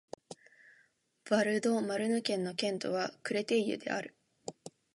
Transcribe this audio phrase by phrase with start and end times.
[1.25, 4.17] ヴァル＝ド＝マルヌ県の県都はクレテイユである